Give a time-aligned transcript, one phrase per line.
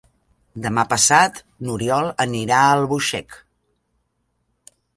[0.61, 3.37] Demà passat n'Oriol anirà a Albuixec.